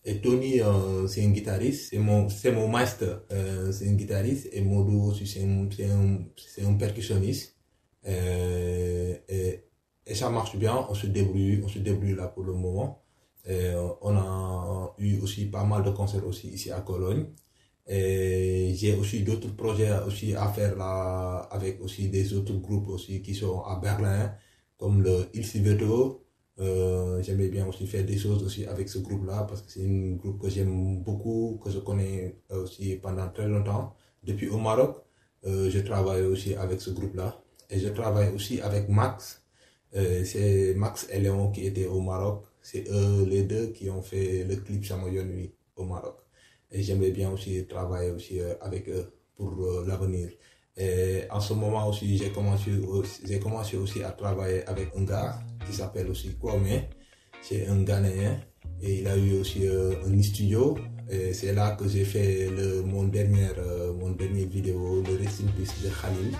[0.05, 4.47] Et Tony, euh, c'est un guitariste, c'est mon, c'est mon master, euh, c'est un guitariste.
[4.53, 7.55] Et Modou aussi, c'est un, c'est un, c'est un percussionniste.
[8.07, 9.65] Euh, et,
[10.05, 13.03] et ça marche bien, on se débrouille, on se débrouille là pour le moment.
[13.45, 17.27] Et, euh, on a eu aussi pas mal de concerts aussi ici à Cologne.
[17.87, 23.21] Et j'ai aussi d'autres projets aussi à faire là avec aussi des autres groupes aussi
[23.21, 24.35] qui sont à Berlin,
[24.77, 26.24] comme le Il Civeto.
[26.59, 30.15] Euh, J'aimerais bien aussi faire des choses aussi avec ce groupe-là parce que c'est un
[30.15, 33.93] groupe que j'aime beaucoup, que je connais aussi pendant très longtemps.
[34.23, 35.03] Depuis au Maroc,
[35.45, 37.37] euh, je travaille aussi avec ce groupe-là.
[37.69, 39.41] Et je travaille aussi avec Max.
[39.95, 42.45] Euh, c'est Max et Léon qui étaient au Maroc.
[42.61, 46.17] C'est eux les deux qui ont fait le clip Samoyon Nuit au Maroc.
[46.71, 50.29] Et j'aimerais bien aussi travailler aussi euh, avec eux pour euh, l'avenir.
[50.77, 52.71] Et en ce moment aussi, j'ai commencé,
[53.75, 56.81] aussi- à travailler avec un gars qui s'appelle aussi Kwame.
[57.41, 58.39] C'est un Ghanéen
[58.81, 60.77] et il a eu aussi euh, un studio.
[61.09, 62.49] Et c'est là que j'ai fait
[62.85, 66.35] mon, dernier, euh, mon dernier vidéo, le Rest in Peace de Khalil.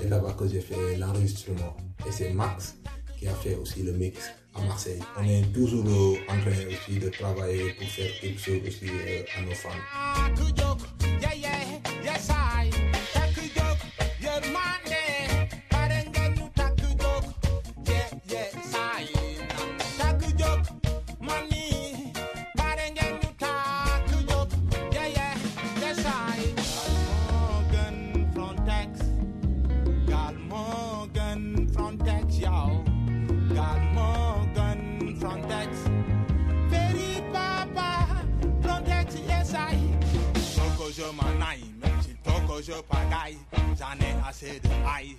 [0.00, 1.76] C'est là-bas que j'ai fait l'enregistrement.
[2.08, 2.76] Et c'est Max
[3.18, 4.18] qui a fait aussi le mix
[4.54, 5.00] à Marseille.
[5.18, 5.84] On est toujours
[6.28, 9.70] en train aussi de travailler pour faire quelque chose aussi euh, à nos fans.
[42.66, 43.38] Je pagaille,
[43.78, 45.16] j'en ai assez de aïe.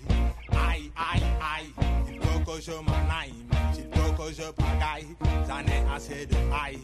[0.52, 1.74] Aïe, aïe, aïe.
[2.12, 5.08] Il toko je manai, même si toko je pagaille,
[5.48, 6.80] j'en ai assez de aïe.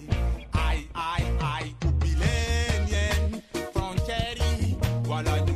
[0.54, 1.76] Aïe, aïe, aïe.
[1.86, 3.42] Upilenien,
[3.74, 4.36] frontière,
[5.04, 5.53] voilà nous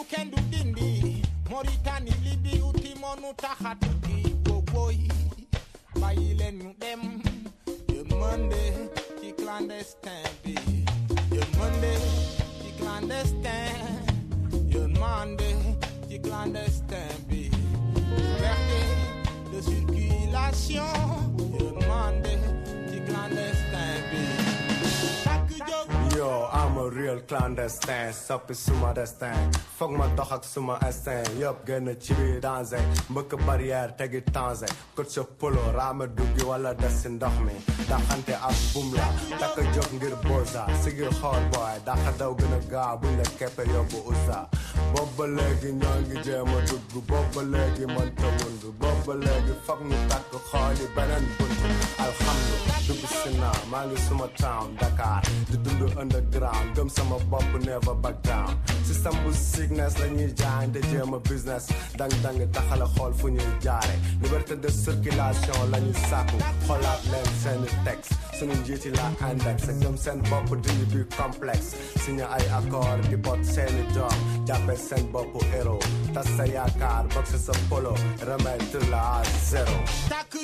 [0.00, 4.96] wax ju kenn du dindi Mauritanie Libye uti monu taxa tukki boboy
[6.00, 7.00] bàyyi leen ñu dem
[7.88, 8.62] yërmande
[9.20, 10.24] ci clandestin
[11.36, 11.92] yërmande
[12.62, 13.76] ci clandestin
[14.72, 15.48] yërmande
[16.08, 17.50] ci clandestin.
[18.16, 18.82] Liberté
[19.52, 20.92] de circulation
[21.58, 22.32] yërmande
[26.20, 29.50] Yo, I'm a real clandestin, soppi suma destin.
[29.78, 34.68] Foog ma dox ak suma instinct yëpp génn ci biir danger mbëkk barrière tegi danger
[34.98, 37.56] kot sa polo raame duggi wala des si ndox mi.
[37.88, 39.06] Daxante ak bum la
[39.40, 40.66] takk jóg ngir bosa.
[40.82, 44.42] Sigil xool booy daxa daw gën a gaaw buñ la keppe yóbbu usa
[44.94, 51.70] ಬೊಬ್ಬಲೆಗೆ ನಾಂಗಿ ಜಮ ಜುಗ್ಗು ಬೊಬ್ಬಲೆಗೆ ಮಂತ ಒಂದು ಬೊಬ್ಬಲೆಗೆ ಫಗ್ನು ತಕ್ಕ ಖಾಲಿ ಬನನ್ ಬಂದು
[52.04, 52.56] ಅಲ್ಹಮ್ದು
[52.88, 54.20] ದುಬಿಸಿನ ಮಾಲಿ ಸುಮ
[54.80, 55.16] Dakar,
[55.50, 58.50] the ದುಡ್ಡು underground Gum sama bubble never back down.
[58.86, 61.64] Si sambu sickness la ñuy jaande jam a business.
[61.98, 67.28] Dang dang taxala xool fu you, jaare Liberty the circulation la ñu sàkku xoolaat leen
[67.42, 71.60] seen texte sunu njiiti la index gëm seen bopp dindi be complex.
[72.04, 73.98] signé I accord di pot seeni it
[74.48, 75.78] jàppe seen bopp héros
[76.14, 77.94] tas sa yaakaar boxe sa polo
[78.28, 79.76] remettre la à zéro
[80.08, 80.34] takk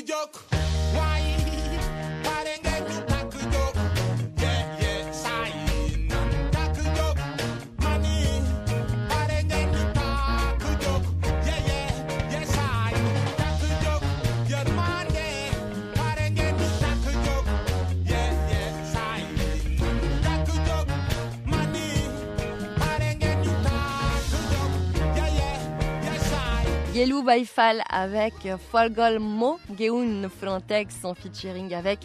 [26.97, 28.33] Yelou Baifal avec
[28.73, 31.99] Folgol Mo, Geoun Frontex en featuring avec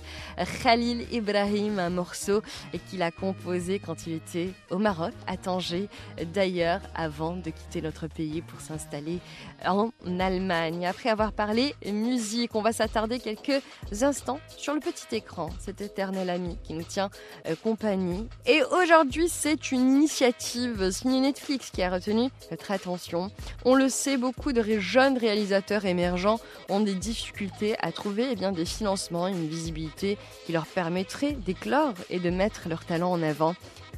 [0.61, 2.41] Khalil Ibrahim, un morceau
[2.89, 5.87] qu'il a composé quand il était au Maroc, à Tanger,
[6.33, 9.19] d'ailleurs, avant de quitter notre pays pour s'installer
[9.65, 10.85] en Allemagne.
[10.85, 13.63] Après avoir parlé musique, on va s'attarder quelques
[14.01, 17.09] instants sur le petit écran, cet éternel ami qui nous tient
[17.47, 18.27] euh, compagnie.
[18.45, 23.31] Et aujourd'hui, c'est une initiative signée Netflix qui a retenu notre attention.
[23.63, 28.35] On le sait, beaucoup de ré- jeunes réalisateurs émergents ont des difficultés à trouver eh
[28.35, 33.21] bien, des financements, une visibilité qui leur permettrait d'éclore et de mettre leur talent en
[33.21, 33.55] avant.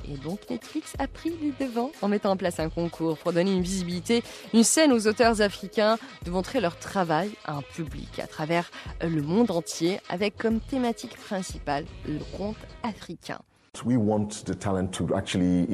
[0.08, 3.54] Et donc Netflix a pris les devants en mettant en place un concours pour donner
[3.54, 4.22] une visibilité,
[4.54, 8.70] une scène aux auteurs africains de montrer leur travail à un public à travers
[9.02, 13.40] le monde entier avec comme thématique principale le conte africain.
[13.86, 15.66] We want the talent to actually,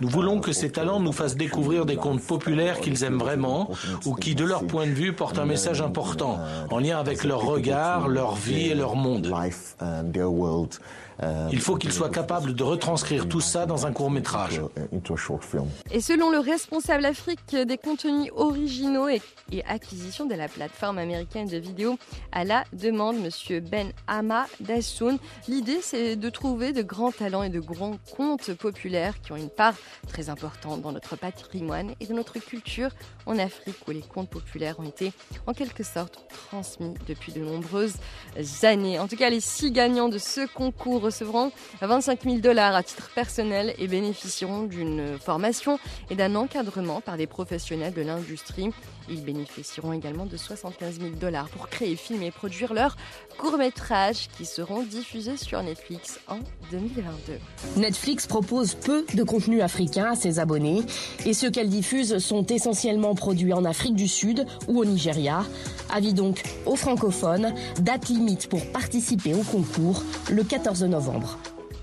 [0.00, 3.70] Nous voulons que ces talents nous fassent découvrir des contes populaires qu'ils aiment vraiment
[4.06, 6.38] ou qui, de leur point de vue, portent un message important
[6.70, 9.32] en lien avec leur regard, leur vie et leur monde.
[11.20, 13.86] Life and their world uh, Il faut qu'ils soient capables de retranscrire tout ça dans
[13.86, 14.60] un court métrage.
[15.90, 21.48] Et selon le responsable Afrique des contenus originaux et, et acquisition de la plateforme américaine
[21.48, 21.98] de vidéo
[22.32, 27.50] à la demande, Monsieur Ben Hama Dassoun, l'idée c'est de trouver de grands talents et
[27.50, 29.74] de grands contes populaires qui ont une part
[30.08, 32.90] très importante dans notre patrimoine et de notre culture
[33.26, 35.12] en Afrique où les contes populaires ont été
[35.46, 37.94] en quelque sorte transmis depuis de nombreuses
[38.62, 38.98] années.
[38.98, 41.52] En tout cas, les six gagnants de ce concours recevront
[41.82, 45.78] 25 000 dollars à titre personnel et bénéficieront d'une formation
[46.10, 48.70] et d'un encadrement par des professionnels de l'industrie.
[49.08, 52.96] Ils bénéficieront également de 75 000 dollars pour créer, filmer et produire leurs
[53.38, 56.38] courts-métrages qui seront diffusés sur Netflix en
[56.70, 57.38] 2022.
[57.76, 60.82] Netflix propose peu de contenu africain à ses abonnés
[61.24, 65.44] et ceux qu'elle diffuse sont essentiellement produits en Afrique du Sud ou au Nigeria.
[65.90, 71.38] Avis donc aux francophones, date limite pour participer au concours le 14 novembre.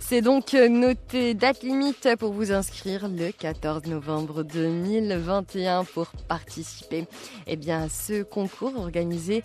[0.10, 7.06] C'est donc noté date limite pour vous inscrire le 14 novembre 2021 pour participer
[7.46, 9.44] eh bien, à ce concours organisé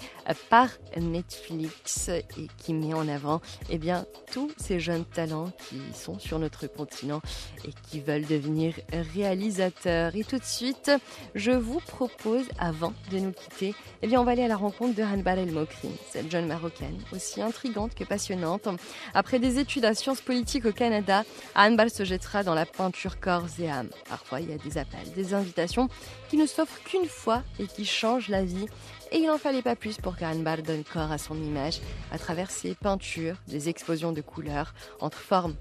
[0.49, 6.19] par Netflix et qui met en avant eh bien, tous ces jeunes talents qui sont
[6.19, 7.21] sur notre continent
[7.69, 8.73] et qui veulent devenir
[9.15, 10.17] réalisateurs.
[10.17, 10.91] Et tout de suite,
[11.35, 14.95] je vous propose, avant de nous quitter, eh bien, on va aller à la rencontre
[14.95, 18.67] de Hanbal El Mokri, cette jeune marocaine aussi intrigante que passionnante.
[19.13, 21.25] Après des études à sciences politiques au Canada,
[21.57, 23.91] Hanbal se jettera dans la peinture corps et âme.
[24.09, 25.89] Parfois, il y a des appels, des invitations
[26.29, 28.67] qui ne s'offrent qu'une fois et qui changent la vie.
[29.11, 31.81] Et il n'en fallait pas plus pour que Hanbal donne corps à son image
[32.13, 35.57] à travers ses peintures, des explosions de couleurs entre formes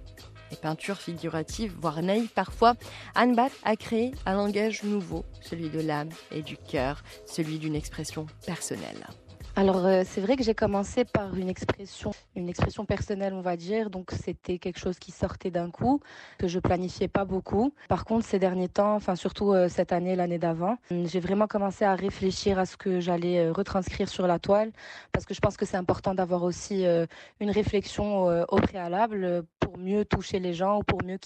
[0.52, 2.76] et peintures figuratives, voire naïves parfois,
[3.16, 8.28] Anne a créé un langage nouveau, celui de l'âme et du cœur, celui d'une expression
[8.46, 9.08] personnelle.
[9.56, 13.56] Alors euh, c'est vrai que j'ai commencé par une expression, une expression personnelle on va
[13.56, 16.00] dire, donc c'était quelque chose qui sortait d'un coup,
[16.40, 17.72] que je planifiais pas beaucoup.
[17.88, 21.86] Par contre ces derniers temps, enfin surtout euh, cette année, l'année d'avant, j'ai vraiment commencé
[21.86, 24.72] à réfléchir à ce que j'allais euh, retranscrire sur la toile,
[25.12, 26.86] parce que je pense que c'est important d'avoir aussi
[27.40, 31.20] une réflexion au préalable pour mieux toucher les gens ou pour mieux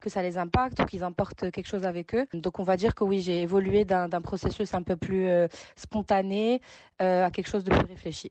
[0.00, 2.26] que ça les impacte ou qu'ils emportent quelque chose avec eux.
[2.32, 5.28] Donc on va dire que oui, j'ai évolué d'un processus un peu plus
[5.76, 6.62] spontané
[6.98, 8.28] à quelque chose de plus.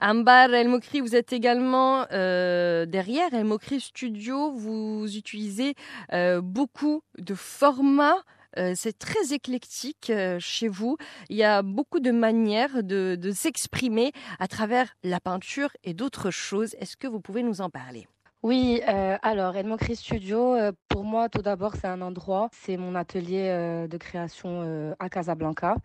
[0.00, 4.52] Ambar El Mokri, vous êtes également euh, derrière El Mokri Studio.
[4.52, 5.74] Vous utilisez
[6.12, 8.22] euh, beaucoup de formats.
[8.58, 10.96] Euh, c'est très éclectique chez vous.
[11.28, 16.74] Il y a beaucoup de manières de s'exprimer à travers la peinture et d'autres choses.
[16.80, 18.06] Est-ce que vous pouvez nous en parler?
[18.44, 22.76] Oui, euh, alors El Mokri Studio, euh, pour moi, tout d'abord, c'est un endroit, c'est
[22.76, 25.76] mon atelier euh, de création à Casablanca.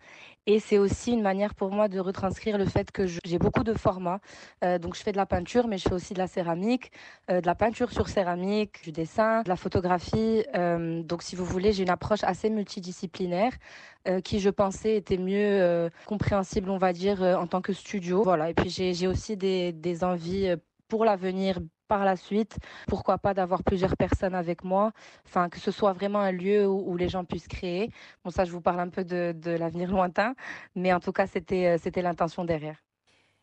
[0.44, 3.72] Et c'est aussi une manière pour moi de retranscrire le fait que j'ai beaucoup de
[3.72, 4.20] formats.
[4.62, 6.80] Donc, je fais de la peinture, mais je fais aussi de la céramie,
[7.30, 10.44] euh, de la peinture sur céramique, du dessin, de la photographie.
[10.54, 13.52] Donc, si vous voulez, j'ai une approche assez multidisciplinaire
[14.24, 18.22] qui, je pensais, était mieux compréhensible, on va dire, en tant que studio.
[18.22, 18.50] Voilà.
[18.50, 20.54] Et puis, j'ai aussi des, des envies
[20.90, 24.92] pour l'avenir, par la suite, pourquoi pas d'avoir plusieurs personnes avec moi,
[25.24, 27.90] enfin que ce soit vraiment un lieu où, les gens puissent créer.
[28.22, 30.34] Bon, ça, je vous parle un peu de, l'avenir lointain,
[30.74, 32.78] mais en tout cas, c'était euh, c'était l'intention derrière.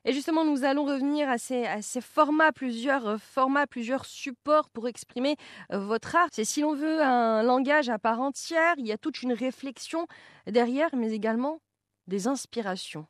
[0.06, 4.70] Et justement, nous allons revenir à ces, à ces, formats, plusieurs euh, formats, plusieurs supports
[4.70, 5.36] pour exprimer
[5.74, 6.30] euh, votre art.
[6.32, 10.06] C'est si l'on veut un langage à part entière, il y a toute une réflexion
[10.46, 11.60] derrière, mais également
[12.08, 13.08] des inspirations.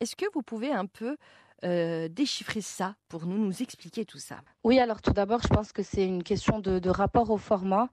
[0.00, 1.16] Est-ce que vous pouvez un peu
[1.64, 5.72] euh, déchiffrer ça pour nous, nous expliquer tout ça Oui, alors tout d'abord, je pense
[5.72, 7.88] que c'est une question de, de, rapport au format.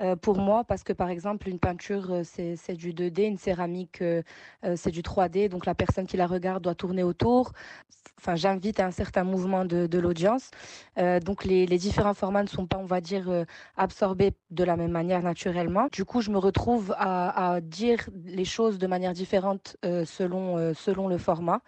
[0.00, 4.00] Euh, pour moi, parce que par exemple, une peinture, euh, c'est du 2D, une céramique,
[4.00, 4.22] euh,
[4.76, 7.52] c'est du 3D, donc la personne qui la regarde doit tourner autour.
[8.18, 10.50] Enfin, j'invite à un certain mouvement de, l'audience.
[10.96, 13.44] Donc les, différents formats ne sont pas, on va dire,
[13.76, 15.86] absorbés de la même manière naturellement.
[15.92, 21.16] Du coup, je me retrouve à, dire les choses de manière différente selon, selon le
[21.16, 21.60] format.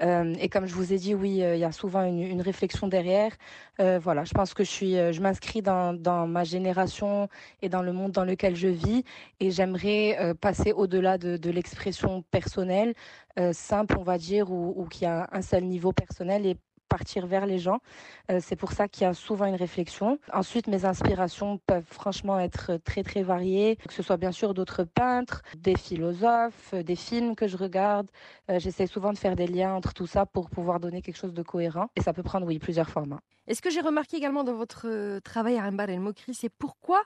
[0.00, 3.32] Et comme je vous ai dit, oui, il y a souvent une, réflexion derrière.
[3.78, 7.30] Voilà, je pense que je suis, je m'inscris dans, dans, ma génération
[7.68, 9.04] dans le monde dans lequel je vis,
[9.40, 12.94] et j'aimerais passer au-delà de, l'expression personnelle,
[13.52, 16.56] simple, on va dire, ou, qui a un seul niveau personnel et
[16.86, 17.78] partir vers les gens.
[18.30, 20.18] Euh, c'est pour ça qu'il y a souvent une réflexion.
[20.32, 24.84] Ensuite, mes inspirations peuvent franchement être très très variées, que ce soit bien sûr d'autres
[24.84, 28.08] peintres, des philosophes, des films que je regarde.
[28.50, 31.34] Euh, J'essaie souvent de faire des liens entre tout ça pour pouvoir donner quelque chose
[31.34, 31.88] de cohérent.
[31.96, 33.20] Et ça peut prendre, oui, plusieurs formats.
[33.48, 36.48] Et ce que j'ai remarqué également dans votre euh, travail à Rambar et Mokri, c'est
[36.48, 37.02] pourquoi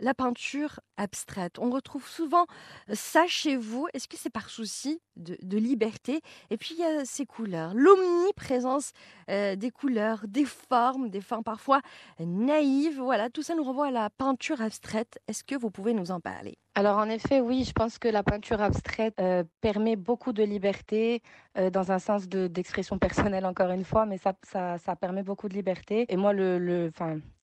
[0.00, 1.58] la peinture abstraite.
[1.58, 2.46] On retrouve souvent
[2.92, 3.86] ça chez vous.
[3.94, 6.20] Est-ce que c'est par souci de, liberté?
[6.50, 8.92] Et puis il y a ces couleurs, l'omniprésence
[9.28, 11.80] euh, des couleurs, des formes, des formes parfois
[12.18, 13.00] naïves.
[13.00, 15.18] Voilà, tout ça nous renvoie à la peinture abstraite.
[15.28, 16.56] Est-ce que vous pouvez nous en parler?
[16.76, 21.20] Alors en effet, oui, je pense que la peinture abstraite euh, permet beaucoup de liberté
[21.58, 25.24] euh, dans un sens d'expression de, personnelle encore une fois, mais ça, ça, ça, permet
[25.24, 26.06] beaucoup de liberté.
[26.08, 26.92] Et moi, le, le,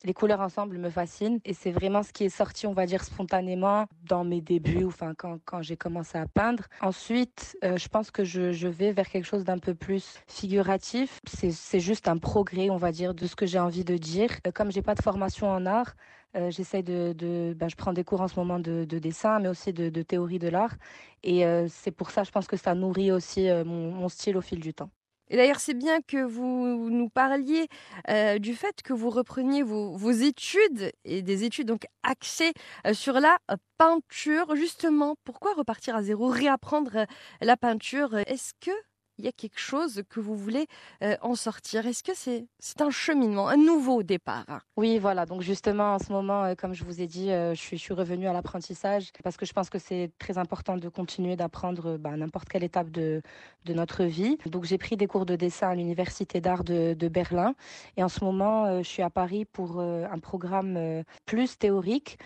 [0.06, 3.04] les couleurs ensemble me fascinent et c'est vraiment ce qui est sorti, on va dire,
[3.04, 6.64] spontanément dans mes débuts, enfin quand, quand j'ai commencé à peindre.
[6.82, 11.20] Ensuite, euh, je pense que je, je, vais vers quelque chose d'un peu plus figuratif.
[11.28, 14.30] C'est juste un progrès, on va dire, de ce que j'ai envie de dire.
[14.56, 15.96] Comme j'ai pas de formation en art,
[16.38, 19.40] euh, j'essaie de, de ben, je prends des cours en ce moment de, de dessin,
[19.40, 20.76] mais aussi de, théorie de l'art.
[21.24, 24.42] Et euh, c'est pour ça, je pense que ça nourrit aussi euh, mon, style au
[24.42, 24.90] fil du temps.
[25.30, 27.68] Et d'ailleurs, c'est bien que vous nous parliez
[28.10, 32.54] euh, du fait que vous repreniez vos, vos, études et des études donc axées
[32.94, 33.38] sur la
[33.78, 34.56] peinture.
[34.56, 37.06] Justement, pourquoi repartir à zéro, réapprendre
[37.42, 38.16] la peinture?
[38.20, 38.72] Est-ce que
[39.18, 40.68] il y a quelque chose que vous voulez
[41.04, 41.86] euh, en sortir.
[41.88, 45.26] Est-ce que c'est c'est un cheminement, un nouveau départ Oui, voilà.
[45.26, 48.28] Donc justement, en ce moment, euh, comme je vous ai dit, euh, je, suis, revenue
[48.28, 52.50] à l'apprentissage parce que je pense que c'est très important de continuer d'apprendre bah, n'importe
[52.50, 53.22] quelle étape de,
[53.66, 54.38] de notre vie.
[54.46, 57.56] Donc j'ai pris des cours de dessin à l'Université d'art de, de, Berlin
[57.96, 62.18] et en ce moment, je suis à Paris pour un programme plus théorique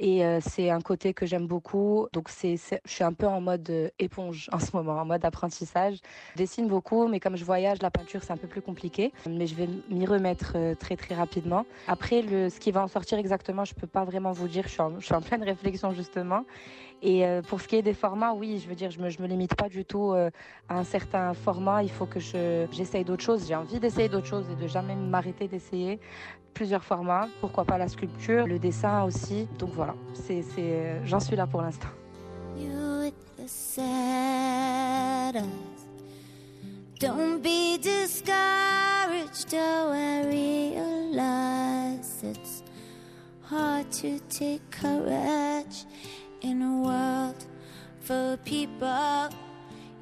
[0.00, 2.08] et euh, c'est un côté que j'aime beaucoup.
[2.14, 5.24] Donc c'est, je suis un peu en mode euh, éponge en ce moment, en mode
[5.24, 5.98] apprentissage.
[6.32, 9.12] Je dessine beaucoup, mais comme je voyage, la peinture c'est un peu plus compliqué.
[9.28, 11.66] Mais je vais m'y remettre euh, très très rapidement.
[11.86, 14.64] Après, le, ce qui va en sortir exactement, je peux pas vraiment vous dire.
[14.68, 16.44] Je suis en pleine réflexion justement.
[17.02, 19.22] Et euh, pour ce qui est des formats, oui, je veux dire, je me, je
[19.22, 20.30] me limite pas du tout euh,
[20.68, 21.82] à un certain format.
[21.82, 23.46] Il faut que je, j'essaye d'autres choses.
[23.48, 25.98] J'ai envie d'essayer d'autres choses et de jamais m'arrêter d'essayer
[26.52, 27.28] plusieurs formats.
[27.40, 29.48] Pourquoi pas la sculpture, le dessin aussi.
[29.58, 31.88] Donc voilà, c'est, c'est, j'en suis là pour l'instant.
[37.00, 39.54] Don't be discouraged,
[42.22, 42.62] it's
[43.48, 45.86] hard to take courage.
[46.42, 47.44] In a world
[48.00, 49.28] full of people.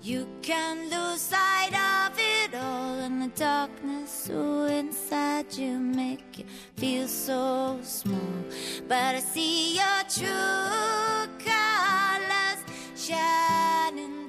[0.02, 4.30] You can lose sight of it all in the darkness.
[4.30, 6.44] Ooh, inside you make you
[6.76, 8.44] feel so small.
[8.86, 12.62] But I see your true colors
[12.96, 14.27] shining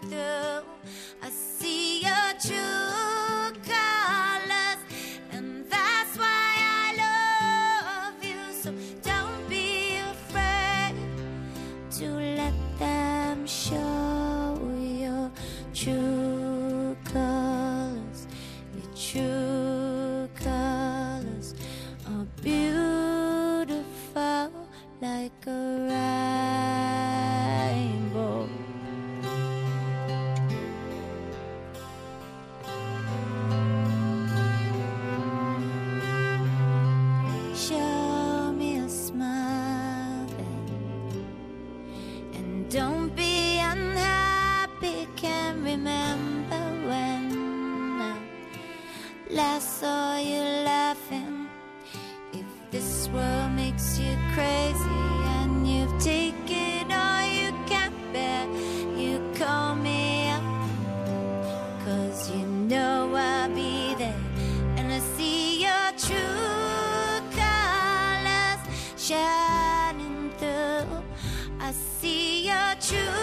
[72.90, 73.19] choose.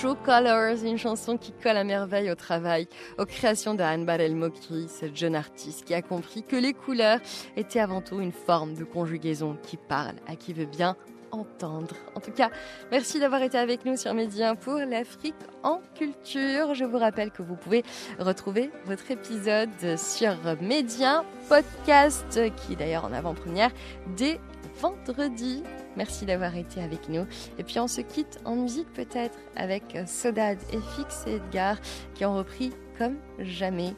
[0.00, 2.88] True Colors, une chanson qui colle à merveille au travail,
[3.18, 7.18] aux créations de Anbar El Mokri, ce jeune artiste qui a compris que les couleurs
[7.54, 10.96] étaient avant tout une forme de conjugaison qui parle à qui veut bien
[11.32, 11.94] entendre.
[12.14, 12.50] En tout cas,
[12.90, 16.72] merci d'avoir été avec nous sur Média pour l'Afrique en culture.
[16.72, 17.84] Je vous rappelle que vous pouvez
[18.18, 23.70] retrouver votre épisode sur Média Podcast, qui est d'ailleurs en avant-première
[24.16, 24.40] dès
[24.80, 25.62] vendredi.
[25.96, 27.26] Merci d'avoir été avec nous.
[27.58, 31.76] Et puis on se quitte en musique peut-être avec Sodad et Fix et Edgar
[32.14, 33.94] qui ont repris comme jamais,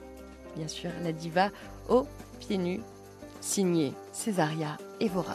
[0.56, 1.50] bien sûr, la diva
[1.88, 2.06] aux
[2.40, 2.80] pieds nus,
[3.40, 5.34] signée Césaria Evora.